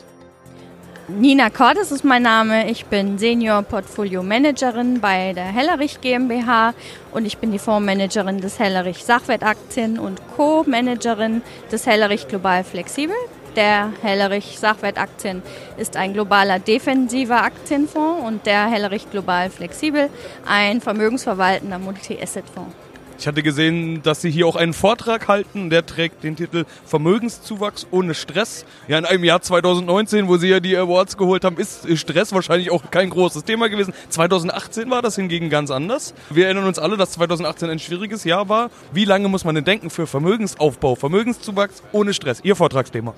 Nina 1.11 1.49
Cordes 1.49 1.91
ist 1.91 2.05
mein 2.05 2.23
Name. 2.23 2.71
Ich 2.71 2.85
bin 2.85 3.17
Senior 3.17 3.63
Portfolio 3.63 4.23
Managerin 4.23 5.01
bei 5.01 5.33
der 5.33 5.47
Hellerich 5.47 6.03
GmbH 6.03 6.75
und 7.13 7.25
ich 7.25 7.39
bin 7.39 7.51
die 7.51 7.59
Fondsmanagerin 7.59 8.43
des 8.43 8.59
Hellerich 8.59 9.07
Sachwertaktien 9.07 9.99
und 9.99 10.21
Co-Managerin 10.37 11.41
des 11.73 11.87
Hellerich 11.87 12.29
Global 12.29 12.63
Flexibel. 12.63 13.17
Der 13.57 13.91
Hellerich 14.03 14.59
Sachwertaktien 14.59 15.43
ist 15.79 15.97
ein 15.97 16.13
globaler 16.13 16.59
defensiver 16.59 17.43
Aktienfonds 17.43 18.27
und 18.27 18.45
der 18.45 18.67
Hellerich 18.67 19.11
Global 19.11 19.49
Flexibel 19.49 20.11
ein 20.47 20.83
vermögensverwaltender 20.83 21.79
Multi-Asset-Fonds. 21.79 22.88
Ich 23.21 23.27
hatte 23.27 23.43
gesehen, 23.43 24.01
dass 24.05 24.21
Sie 24.21 24.31
hier 24.31 24.47
auch 24.47 24.55
einen 24.55 24.73
Vortrag 24.73 25.27
halten, 25.27 25.71
der 25.71 25.85
trägt 25.85 26.23
den 26.23 26.37
Titel 26.37 26.65
Vermögenszuwachs 26.87 27.89
ohne 27.91 28.15
Stress. 28.15 28.65
Ja, 28.87 28.97
in 28.97 29.05
einem 29.05 29.25
Jahr 29.25 29.43
2019, 29.43 30.29
wo 30.29 30.37
Sie 30.37 30.47
ja 30.47 30.61
die 30.61 30.77
Awards 30.77 31.17
geholt 31.17 31.45
haben, 31.45 31.57
ist 31.57 31.89
Stress 31.99 32.33
wahrscheinlich 32.33 32.71
auch 32.71 32.93
kein 32.93 33.11
großes 33.11 33.43
Thema 33.43 33.69
gewesen. 33.69 33.93
2018 34.11 34.89
war 34.89 35.03
das 35.03 35.17
hingegen 35.17 35.51
ganz 35.51 35.73
anders. 35.73 36.15
Wir 36.31 36.45
erinnern 36.45 36.67
uns 36.67 36.79
alle, 36.79 36.97
dass 36.97 37.11
2018 37.11 37.69
ein 37.69 37.81
schwieriges 37.81 38.23
Jahr 38.23 38.49
war. 38.49 38.71
Wie 38.93 39.05
lange 39.05 39.29
muss 39.29 39.45
man 39.45 39.57
denn 39.57 39.65
denken 39.65 39.91
für 39.91 40.07
Vermögensaufbau, 40.07 40.95
Vermögenszuwachs 40.95 41.83
ohne 41.91 42.15
Stress? 42.15 42.39
Ihr 42.45 42.55
Vortragsthema. 42.55 43.15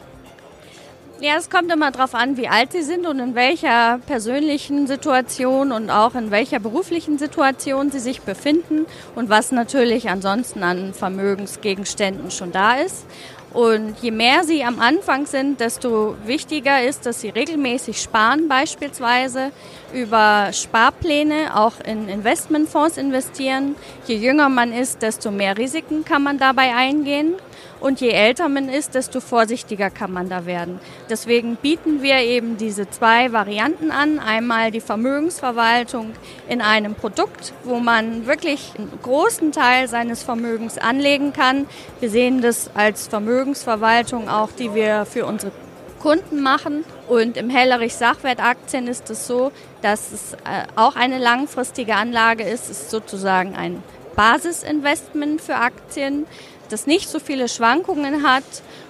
Ja, 1.22 1.34
es 1.36 1.50
kommt 1.50 1.70
immer 1.70 1.90
darauf 1.90 2.14
an, 2.14 2.38
wie 2.38 2.48
alt 2.48 2.72
sie 2.72 2.80
sind 2.80 3.06
und 3.06 3.18
in 3.18 3.34
welcher 3.34 3.98
persönlichen 4.06 4.86
Situation 4.86 5.70
und 5.70 5.90
auch 5.90 6.14
in 6.14 6.30
welcher 6.30 6.60
beruflichen 6.60 7.18
Situation 7.18 7.90
sie 7.90 7.98
sich 7.98 8.22
befinden 8.22 8.86
und 9.14 9.28
was 9.28 9.52
natürlich 9.52 10.08
ansonsten 10.08 10.62
an 10.62 10.94
Vermögensgegenständen 10.94 12.30
schon 12.30 12.52
da 12.52 12.76
ist. 12.76 13.04
Und 13.52 13.96
je 14.00 14.12
mehr 14.12 14.44
sie 14.44 14.64
am 14.64 14.80
Anfang 14.80 15.26
sind, 15.26 15.60
desto 15.60 16.16
wichtiger 16.24 16.82
ist, 16.84 17.04
dass 17.04 17.20
sie 17.20 17.28
regelmäßig 17.28 18.00
sparen, 18.00 18.48
beispielsweise 18.48 19.50
über 19.92 20.54
Sparpläne 20.54 21.54
auch 21.54 21.80
in 21.84 22.08
Investmentfonds 22.08 22.96
investieren. 22.96 23.74
Je 24.06 24.16
jünger 24.16 24.48
man 24.48 24.72
ist, 24.72 25.02
desto 25.02 25.30
mehr 25.30 25.58
Risiken 25.58 26.02
kann 26.02 26.22
man 26.22 26.38
dabei 26.38 26.74
eingehen. 26.74 27.34
Und 27.80 28.00
je 28.00 28.10
älter 28.10 28.48
man 28.48 28.68
ist, 28.68 28.94
desto 28.94 29.20
vorsichtiger 29.20 29.88
kann 29.88 30.12
man 30.12 30.28
da 30.28 30.44
werden. 30.44 30.78
Deswegen 31.08 31.56
bieten 31.56 32.02
wir 32.02 32.18
eben 32.18 32.58
diese 32.58 32.90
zwei 32.90 33.32
Varianten 33.32 33.90
an. 33.90 34.18
Einmal 34.18 34.70
die 34.70 34.80
Vermögensverwaltung 34.80 36.12
in 36.48 36.60
einem 36.60 36.94
Produkt, 36.94 37.54
wo 37.64 37.80
man 37.80 38.26
wirklich 38.26 38.72
einen 38.76 38.92
großen 39.02 39.52
Teil 39.52 39.88
seines 39.88 40.22
Vermögens 40.22 40.76
anlegen 40.76 41.32
kann. 41.32 41.66
Wir 42.00 42.10
sehen 42.10 42.42
das 42.42 42.70
als 42.74 43.08
Vermögensverwaltung 43.08 44.28
auch, 44.28 44.50
die 44.52 44.74
wir 44.74 45.06
für 45.06 45.24
unsere 45.24 45.52
Kunden 46.00 46.42
machen. 46.42 46.84
Und 47.08 47.36
im 47.36 47.48
Hellerich 47.48 47.94
Sachwertaktien 47.94 48.88
ist 48.88 49.08
es 49.10 49.26
so, 49.26 49.52
dass 49.80 50.12
es 50.12 50.32
äh, 50.34 50.66
auch 50.76 50.96
eine 50.96 51.18
langfristige 51.18 51.94
Anlage 51.94 52.44
ist. 52.44 52.70
Es 52.70 52.82
ist 52.82 52.90
sozusagen 52.90 53.54
ein 53.54 53.82
Basisinvestment 54.16 55.40
für 55.40 55.56
Aktien 55.56 56.26
das 56.70 56.86
nicht 56.86 57.08
so 57.08 57.18
viele 57.18 57.48
Schwankungen 57.48 58.22
hat 58.22 58.44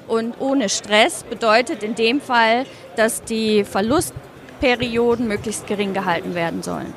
und 0.06 0.40
ohne 0.40 0.68
Stress 0.68 1.24
bedeutet 1.24 1.82
in 1.82 1.94
dem 1.94 2.20
Fall, 2.20 2.66
dass 2.96 3.22
die 3.22 3.64
Verlustperioden 3.64 5.26
möglichst 5.26 5.66
gering 5.66 5.94
gehalten 5.94 6.34
werden 6.34 6.62
sollen. 6.62 6.92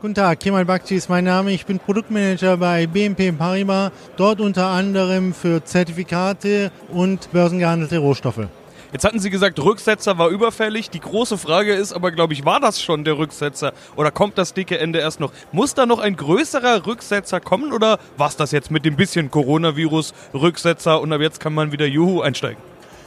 Guten 0.00 0.14
Tag, 0.14 0.40
Kemal 0.40 0.66
Bakci 0.66 0.96
ist 0.96 1.08
mein 1.08 1.24
Name. 1.24 1.52
Ich 1.52 1.64
bin 1.64 1.78
Produktmanager 1.78 2.58
bei 2.58 2.86
BNP 2.86 3.32
Paribas, 3.32 3.90
dort 4.16 4.40
unter 4.40 4.66
anderem 4.66 5.32
für 5.32 5.64
Zertifikate 5.64 6.70
und 6.92 7.32
börsengehandelte 7.32 7.98
Rohstoffe. 7.98 8.48
Jetzt 8.94 9.04
hatten 9.04 9.18
Sie 9.18 9.30
gesagt, 9.30 9.58
Rücksetzer 9.58 10.18
war 10.18 10.28
überfällig. 10.28 10.88
Die 10.88 11.00
große 11.00 11.36
Frage 11.36 11.74
ist 11.74 11.92
aber, 11.92 12.12
glaube 12.12 12.32
ich, 12.32 12.44
war 12.44 12.60
das 12.60 12.80
schon 12.80 13.02
der 13.02 13.18
Rücksetzer 13.18 13.72
oder 13.96 14.12
kommt 14.12 14.38
das 14.38 14.54
dicke 14.54 14.78
Ende 14.78 15.00
erst 15.00 15.18
noch? 15.18 15.32
Muss 15.50 15.74
da 15.74 15.84
noch 15.84 15.98
ein 15.98 16.14
größerer 16.14 16.86
Rücksetzer 16.86 17.40
kommen 17.40 17.72
oder 17.72 17.98
war 18.16 18.28
es 18.28 18.36
das 18.36 18.52
jetzt 18.52 18.70
mit 18.70 18.84
dem 18.84 18.94
bisschen 18.94 19.32
Coronavirus 19.32 20.14
Rücksetzer 20.32 21.00
und 21.00 21.12
ab 21.12 21.20
jetzt 21.20 21.40
kann 21.40 21.54
man 21.54 21.72
wieder 21.72 21.86
Juhu 21.86 22.20
einsteigen? 22.20 22.62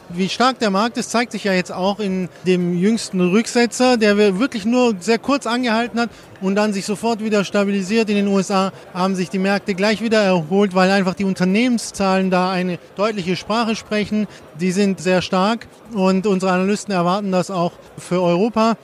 Wie 0.10 0.30
stark 0.30 0.60
der 0.60 0.70
Markt 0.70 0.96
ist, 0.98 1.12
zeigt 1.12 1.34
sich 1.34 1.44
ja 1.44 1.52
jetzt 1.52 1.72
auch 1.72 2.00
in 2.00 2.30
dem 2.46 2.78
jüngsten 2.78 3.20
Rücksetzer, 3.20 3.98
der 3.98 4.40
wirklich 4.40 4.64
nur 4.64 4.96
sehr 5.02 5.20
kurz 5.20 5.46
angehalten 5.46 6.00
hat 6.00 6.10
und 6.40 6.56
dann 6.56 6.72
sich 6.72 6.86
sofort 6.86 7.22
wieder 7.22 7.44
stabilisiert. 7.44 8.10
In 8.10 8.16
den 8.16 8.28
USA 8.30 8.72
haben 8.94 9.16
sich 9.16 9.30
die 9.30 9.38
Märkte 9.38 9.76
gleich 9.76 10.02
wieder 10.02 10.22
erholt, 10.22 10.74
weil 10.74 10.92
einfach 10.92 11.14
die 11.14 11.26
Unternehmenszahlen 11.26 12.32
da 12.32 12.50
eine 12.50 12.80
deutliche 12.96 13.36
Sprache 13.36 13.76
sprechen. 13.76 14.28
Die 14.62 14.72
sind 14.72 15.02
sehr 15.02 15.22
stark 15.22 15.68
und 15.94 16.26
unsere 16.26 16.54
Analysten 16.54 16.94
erwarten 16.94 17.34
das 17.34 17.52
auch 17.52 17.74
für 17.98 18.22
Europa. 18.22 18.78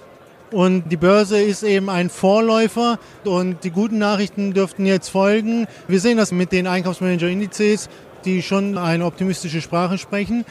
Und 0.51 0.92
die 0.92 0.98
Börse 0.98 1.42
ist 1.42 1.63
eben 1.63 1.89
ein 1.89 2.10
Vorläufer 2.10 3.00
und 3.24 3.63
die 3.63 3.72
guten 3.72 3.98
Nachrichten 3.98 4.53
dürften 4.53 4.86
jetzt 4.86 5.08
folgen. 5.08 5.68
Wir 5.88 6.01
sehen 6.01 6.18
das 6.18 6.34
mit 6.34 6.51
den 6.51 6.68
Einkaufsmanager-Indizes, 6.68 7.88
die 8.25 8.42
schon 8.42 8.77
eine 8.77 9.06
optimistische 9.06 9.62
Sprache 9.62 9.98
sprechen. 9.98 10.46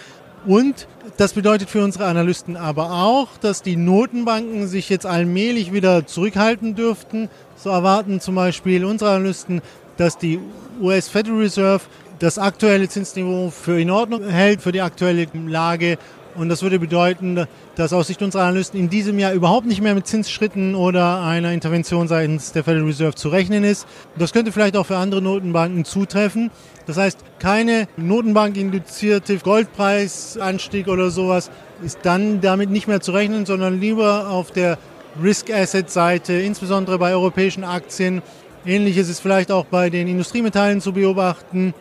Und 0.47 0.89
das 1.19 1.35
bedeutet 1.35 1.71
für 1.71 1.85
unsere 1.85 2.07
Analysten 2.07 2.57
aber 2.57 2.91
auch, 2.91 3.29
dass 3.41 3.63
die 3.63 3.77
Notenbanken 3.77 4.67
sich 4.67 4.89
jetzt 4.89 5.07
allmählich 5.07 5.73
wieder 5.73 6.07
zurückhalten 6.07 6.75
dürften. 6.75 7.29
So 7.57 7.71
erwarten 7.71 8.21
zum 8.21 8.35
Beispiel 8.35 8.85
unsere 8.85 9.13
Analysten, 9.13 9.63
dass 9.97 10.19
die 10.19 10.41
US 10.81 11.09
Federal 11.09 11.39
Reserve 11.39 11.85
das 12.19 12.39
aktuelle 12.39 12.89
Zinsniveau 12.89 13.51
für 13.51 13.81
in 13.81 13.91
Ordnung 13.91 14.29
hält, 14.29 14.63
für 14.63 14.73
die 14.73 14.81
aktuelle 14.81 15.27
Lage 15.47 15.99
Und 16.35 16.49
das 16.49 16.63
würde 16.63 16.79
bedeuten, 16.79 17.47
dass 17.75 17.93
aus 17.93 18.07
Sicht 18.07 18.23
unserer 18.23 18.45
Analysten 18.45 18.81
in 18.81 18.89
diesem 18.89 19.19
Jahr 19.19 19.33
überhaupt 19.33 19.67
nicht 19.67 19.83
mehr 19.83 19.95
mit 19.95 20.07
Zinsschritten 20.07 20.75
oder 20.75 21.23
einer 21.23 21.53
Intervention 21.53 22.09
seitens 22.09 22.53
der 22.53 22.65
Federal 22.65 22.87
Reserve 22.87 23.15
zu 23.15 23.29
rechnen 23.29 23.65
ist. 23.65 23.87
Das 24.17 24.33
könnte 24.33 24.51
vielleicht 24.51 24.77
auch 24.77 24.87
für 24.87 24.97
andere 24.97 25.21
Notenbanken 25.21 25.85
zutreffen. 25.85 26.51
Das 26.87 26.97
heißt, 26.97 27.19
keine 27.39 27.87
Notenbank-induzierte 27.97 29.37
Goldpreisanstieg 29.39 30.89
oder 30.89 31.11
sowas 31.11 31.51
ist 31.85 31.99
dann 32.03 32.41
damit 32.41 32.71
nicht 32.71 32.89
mehr 32.89 33.01
zu 33.01 33.13
rechnen, 33.13 33.45
sondern 33.45 33.79
lieber 33.79 34.31
auf 34.31 34.51
der 34.51 34.79
Risk-Asset-Seite, 35.23 36.33
insbesondere 36.33 36.99
bei 36.99 37.13
europäischen 37.13 37.65
Aktien. 37.65 38.23
Ähnliches 38.65 39.09
ist 39.09 39.21
vielleicht 39.21 39.51
auch 39.51 39.67
bei 39.67 39.91
den 39.91 40.09
Industriemetallen 40.09 40.81
zu 40.81 40.93
beobachten. 40.93 41.75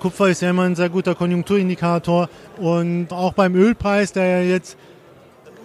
Kupfer 0.00 0.28
ist 0.28 0.42
ja 0.42 0.50
immer 0.50 0.62
ein 0.62 0.76
sehr 0.76 0.88
guter 0.88 1.14
Konjunkturindikator 1.14 2.28
und 2.56 3.12
auch 3.12 3.32
beim 3.32 3.54
Ölpreis, 3.54 4.12
der 4.12 4.26
ja 4.26 4.40
jetzt 4.42 4.76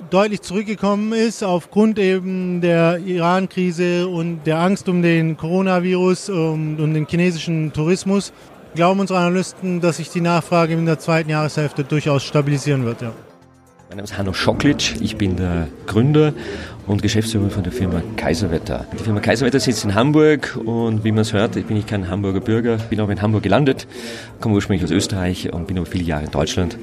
deutlich 0.09 0.41
zurückgekommen 0.41 1.13
ist 1.13 1.43
aufgrund 1.43 1.97
eben 1.97 2.61
der 2.61 2.99
Iran-Krise 2.99 4.07
und 4.07 4.43
der 4.45 4.59
Angst 4.59 4.87
um 4.89 5.01
den 5.01 5.37
Coronavirus 5.37 6.29
und 6.29 6.79
um 6.79 6.93
den 6.93 7.07
chinesischen 7.07 7.73
Tourismus, 7.73 8.33
glauben 8.75 8.99
unsere 8.99 9.19
Analysten, 9.19 9.81
dass 9.81 9.97
sich 9.97 10.09
die 10.09 10.21
Nachfrage 10.21 10.73
in 10.73 10.85
der 10.85 10.99
zweiten 10.99 11.29
Jahreshälfte 11.29 11.83
durchaus 11.83 12.23
stabilisieren 12.23 12.85
wird. 12.85 13.01
Ja. 13.01 13.11
Mein 13.93 13.97
Name 13.97 14.05
ist 14.05 14.17
Hanno 14.17 14.33
Schocklic, 14.33 14.99
ich 15.01 15.17
bin 15.17 15.35
der 15.35 15.67
Gründer 15.85 16.33
und 16.87 17.03
Geschäftsführer 17.03 17.51
von 17.51 17.61
der 17.61 17.71
Firma 17.71 18.01
Kaiserwetter. 18.17 18.87
Die 18.91 19.03
Firma 19.03 19.19
Kaiserwetter 19.19 19.59
sitzt 19.59 19.85
in 19.85 19.93
Hamburg 19.93 20.57
und 20.65 21.03
wie 21.03 21.11
man 21.11 21.21
es 21.21 21.31
hört, 21.31 21.53
bin 21.67 21.77
ich 21.77 21.85
kein 21.85 22.09
Hamburger 22.09 22.39
Bürger, 22.39 22.77
bin 22.89 22.99
auch 23.01 23.09
in 23.09 23.21
Hamburg 23.21 23.43
gelandet, 23.43 23.85
komme 24.39 24.55
ursprünglich 24.55 24.83
aus 24.83 24.89
Österreich 24.89 25.53
und 25.53 25.67
bin 25.67 25.77
aber 25.77 25.85
viele 25.85 26.05
Jahre 26.05 26.25
in 26.25 26.31
Deutschland 26.31 26.75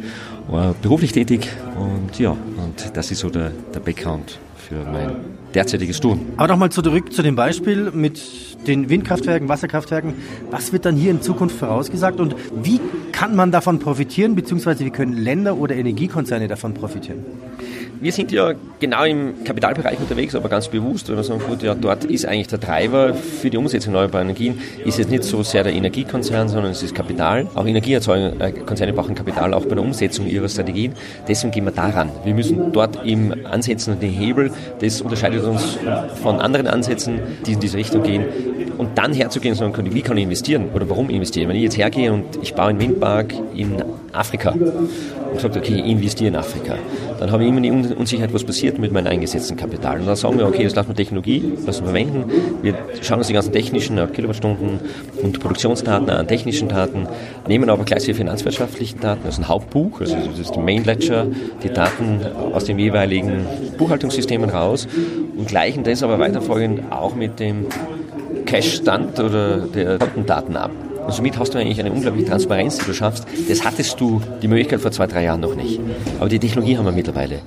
beruflich 0.83 1.11
tätig 1.11 1.49
und 1.76 2.17
ja, 2.21 2.31
und 2.31 2.97
das 2.97 3.11
ist 3.11 3.19
so 3.19 3.29
der, 3.29 3.50
der 3.75 3.81
Background 3.81 4.38
für 4.71 4.85
mein 4.85 5.17
derzeitiges 5.53 5.99
Tun. 5.99 6.27
Aber 6.37 6.47
nochmal 6.47 6.71
zurück 6.71 7.12
zu 7.12 7.23
dem 7.23 7.35
Beispiel 7.35 7.91
mit 7.91 8.21
den 8.69 8.89
Windkraftwerken, 8.89 9.49
Wasserkraftwerken. 9.49 10.15
Was 10.53 10.73
wird 10.73 10.85
dann 10.85 10.95
hier 10.95 11.11
in 11.11 11.23
Zukunft 11.23 11.57
vorausgesagt 11.57 12.21
und 12.21 12.37
wie 12.62 12.81
kann 13.11 13.35
man 13.35 13.50
davon 13.50 13.81
profitieren, 13.81 14.37
beziehungsweise 14.37 14.85
wie 14.85 14.91
können 14.91 15.15
Länder 15.15 15.57
oder 15.57 15.75
Energiekonzerne 15.75 16.47
davon 16.47 16.75
profitieren? 16.75 17.25
Wir 18.02 18.12
sind 18.12 18.33
ja 18.33 18.54
genau 18.78 19.04
im 19.04 19.45
Kapitalbereich 19.45 19.99
unterwegs, 19.99 20.35
aber 20.35 20.49
ganz 20.49 20.69
bewusst, 20.69 21.11
weil 21.11 21.16
wir 21.16 21.23
sagen, 21.23 21.42
gut, 21.47 21.62
ja, 21.62 21.75
dort 21.75 22.04
ist 22.04 22.25
eigentlich 22.25 22.47
der 22.47 22.59
Treiber 22.59 23.12
für 23.12 23.50
die 23.50 23.59
Umsetzung 23.59 23.92
erneuerbarer 23.92 24.23
Energien, 24.23 24.59
ist 24.87 24.99
jetzt 24.99 25.11
nicht 25.11 25.23
so 25.23 25.42
sehr 25.42 25.64
der 25.64 25.75
Energiekonzern, 25.75 26.49
sondern 26.49 26.73
es 26.73 26.83
ist 26.83 26.95
Kapital. 26.95 27.47
Auch 27.54 27.66
Energiekonzerne 27.66 28.92
brauchen 28.95 29.14
Kapital, 29.14 29.52
auch 29.52 29.66
bei 29.66 29.75
der 29.75 29.85
Umsetzung 29.85 30.26
ihrer 30.26 30.49
Strategien. 30.49 30.95
Deswegen 31.28 31.50
gehen 31.50 31.64
wir 31.66 31.73
daran. 31.73 32.09
Wir 32.25 32.33
müssen 32.33 32.73
dort 32.73 33.04
im 33.04 33.35
Ansetzen 33.45 33.92
und 33.92 34.02
den 34.02 34.12
Hebel, 34.12 34.50
das 34.80 35.02
unterscheidet 35.02 35.45
uns 35.45 35.78
von 36.23 36.40
anderen 36.40 36.69
Ansätzen, 36.69 37.21
die 37.45 37.52
in 37.52 37.61
diese 37.61 37.76
Richtung 37.76 38.02
gehen. 38.02 38.25
Und 38.78 38.97
dann 38.97 39.12
herzugehen 39.12 39.52
und 39.52 39.59
sagen, 39.59 39.95
wie 39.95 40.00
kann 40.00 40.16
ich 40.16 40.25
investieren 40.25 40.71
oder 40.73 40.88
warum 40.88 41.11
investieren? 41.11 41.50
Wenn 41.50 41.57
ich 41.57 41.64
jetzt 41.64 41.76
hergehe 41.76 42.11
und 42.14 42.25
ich 42.40 42.54
baue 42.54 42.69
einen 42.69 42.80
Windpark 42.80 43.35
in 43.54 43.75
Afrika 44.12 44.50
und 44.50 45.40
sage, 45.40 45.59
okay, 45.59 45.75
ich 45.75 45.87
investiere 45.87 46.29
in 46.29 46.37
Afrika, 46.37 46.75
dann 47.19 47.31
habe 47.31 47.45
ich 47.45 47.49
immer 47.49 47.61
die 47.61 47.71
Unsicherheit, 47.71 48.33
was 48.33 48.45
passiert 48.45 48.79
mit 48.79 48.93
meinem 48.93 49.07
eingesetzten 49.07 49.57
Kapital. 49.57 50.00
Und 50.00 50.07
dann 50.07 50.17
sagen 50.17 50.38
wir, 50.38 50.47
okay, 50.47 50.64
das 50.64 50.75
lassen 50.75 50.88
wir 50.88 50.97
Technologie, 50.97 51.52
lassen 51.67 51.85
wir 51.85 51.93
verwenden. 51.93 52.25
Wir 52.62 52.75
schauen 53.02 53.19
uns 53.19 53.29
die 53.29 53.33
ganzen 53.33 53.52
technischen 53.52 53.99
äh, 53.99 54.07
Kilowattstunden 54.07 54.81
und 55.23 55.40
Produktionsdaten 55.40 56.11
an, 56.11 56.26
technischen 56.26 56.69
Daten, 56.69 57.07
nehmen 57.47 57.71
aber 57.71 57.85
gleich 57.85 58.05
die 58.05 58.14
finanzwirtschaftlichen 58.14 59.00
Daten, 59.00 59.25
also 59.25 59.43
ein 59.43 59.49
Hauptbuch, 59.49 60.00
also 60.00 60.17
das 60.17 60.38
ist 60.38 60.55
der 60.55 60.62
Main 60.62 60.85
Ledger, 60.85 61.26
die 61.62 61.69
Daten 61.69 62.21
aus 62.52 62.64
den 62.64 62.79
jeweiligen 62.79 63.47
Buchhaltungssystemen 63.79 64.50
raus 64.50 64.88
und 65.37 65.49
gleichen 65.49 65.85
das 65.85 66.02
aber 66.02 66.19
weiterfolgend 66.19 66.90
auch 66.90 67.14
mit 67.14 67.38
dem 67.40 67.67
Cash-Stand 68.47 69.21
oder 69.21 69.59
der 69.59 69.99
Kontendaten 69.99 70.57
ab. 70.57 70.71
Und 71.04 71.12
somit 71.12 71.38
hast 71.38 71.54
du 71.54 71.59
eigentlich 71.59 71.80
eine 71.80 71.92
unglaubliche 71.92 72.28
Transparenz, 72.28 72.78
die 72.78 72.87
du 72.87 72.95
schaffst. 72.95 73.26
Das 73.49 73.64
hattest 73.64 74.00
du 74.00 74.21
die 74.42 74.49
Möglichkeit 74.49 74.80
vor 74.80 74.92
zwei, 74.92 75.07
drei 75.07 75.25
Jahren 75.25 75.40
noch 75.40 75.54
nicht. 75.54 75.80
Aber 76.19 76.28
die 76.28 76.38
Technologie 76.38 76.76
haben 76.76 76.85
wir 76.85 76.92
mittlerweile. 76.92 77.40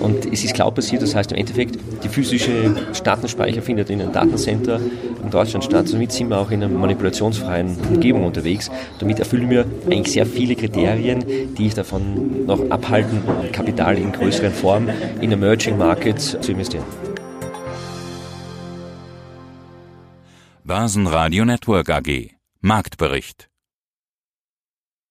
Und 0.00 0.32
es 0.32 0.44
ist 0.44 0.54
cloud-basiert, 0.54 1.02
das 1.02 1.14
heißt 1.14 1.32
im 1.32 1.38
Endeffekt, 1.38 1.78
die 2.04 2.08
physische 2.08 2.74
Datenspeicher 3.02 3.62
findet 3.62 3.90
in 3.90 4.00
einem 4.00 4.12
Datencenter 4.12 4.80
in 5.22 5.30
Deutschland 5.30 5.64
statt. 5.64 5.88
Somit 5.88 6.12
sind 6.12 6.28
wir 6.28 6.38
auch 6.38 6.50
in 6.50 6.62
einer 6.62 6.72
manipulationsfreien 6.72 7.76
Umgebung 7.90 8.24
unterwegs. 8.24 8.70
Damit 8.98 9.18
erfüllen 9.18 9.50
wir 9.50 9.64
eigentlich 9.86 10.12
sehr 10.12 10.26
viele 10.26 10.54
Kriterien, 10.54 11.24
die 11.56 11.66
ich 11.66 11.74
davon 11.74 12.46
noch 12.46 12.70
abhalten, 12.70 13.22
Kapital 13.52 13.98
in 13.98 14.12
größeren 14.12 14.52
Form 14.52 14.88
in 15.20 15.32
Emerging 15.32 15.78
Markets 15.78 16.36
zu 16.40 16.52
investieren. 16.52 16.84
Basen 20.64 21.06
Radio 21.06 21.44
Network 21.44 21.88
AG 21.88 22.37
Marktbericht 22.60 23.47